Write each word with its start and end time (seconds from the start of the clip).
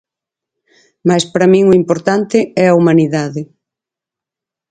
Mais 1.07 1.23
para 1.31 1.51
min 1.53 1.65
o 1.71 1.77
importante 1.81 2.39
é 2.63 2.65
a 2.67 2.75
humanidade. 2.79 3.41